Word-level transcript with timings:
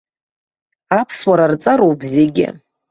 Аԥсуара 0.99 1.45
рҵароуп 1.51 1.99
зегьы. 2.13 2.47